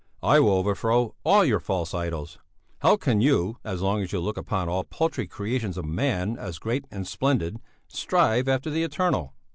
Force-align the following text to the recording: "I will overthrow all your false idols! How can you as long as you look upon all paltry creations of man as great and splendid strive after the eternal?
"I 0.23 0.39
will 0.39 0.53
overthrow 0.53 1.13
all 1.23 1.45
your 1.45 1.59
false 1.59 1.93
idols! 1.93 2.39
How 2.79 2.97
can 2.97 3.21
you 3.21 3.59
as 3.63 3.83
long 3.83 4.01
as 4.01 4.11
you 4.11 4.19
look 4.19 4.35
upon 4.35 4.67
all 4.67 4.83
paltry 4.83 5.27
creations 5.27 5.77
of 5.77 5.85
man 5.85 6.37
as 6.39 6.57
great 6.57 6.87
and 6.89 7.07
splendid 7.07 7.59
strive 7.87 8.47
after 8.47 8.71
the 8.71 8.81
eternal? 8.81 9.35